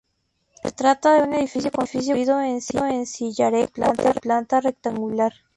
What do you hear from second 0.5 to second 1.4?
Se trata de un